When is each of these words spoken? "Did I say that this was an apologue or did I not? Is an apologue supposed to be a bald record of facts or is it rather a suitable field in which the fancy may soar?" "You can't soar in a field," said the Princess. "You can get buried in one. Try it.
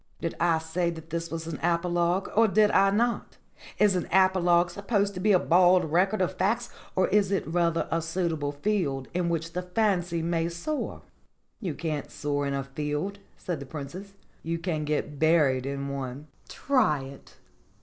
"Did 0.19 0.33
I 0.39 0.57
say 0.57 0.89
that 0.89 1.11
this 1.11 1.29
was 1.29 1.45
an 1.45 1.59
apologue 1.61 2.31
or 2.35 2.47
did 2.47 2.71
I 2.71 2.89
not? 2.89 3.37
Is 3.77 3.95
an 3.95 4.07
apologue 4.11 4.71
supposed 4.71 5.13
to 5.13 5.19
be 5.19 5.31
a 5.31 5.37
bald 5.37 5.91
record 5.91 6.23
of 6.23 6.33
facts 6.39 6.71
or 6.95 7.07
is 7.09 7.31
it 7.31 7.45
rather 7.45 7.87
a 7.91 8.01
suitable 8.01 8.51
field 8.51 9.09
in 9.13 9.29
which 9.29 9.53
the 9.53 9.61
fancy 9.61 10.23
may 10.23 10.49
soar?" 10.49 11.03
"You 11.59 11.75
can't 11.75 12.09
soar 12.09 12.47
in 12.47 12.55
a 12.55 12.63
field," 12.63 13.19
said 13.37 13.59
the 13.59 13.67
Princess. 13.67 14.13
"You 14.41 14.57
can 14.57 14.85
get 14.85 15.19
buried 15.19 15.67
in 15.67 15.87
one. 15.87 16.25
Try 16.49 17.01
it. 17.03 17.35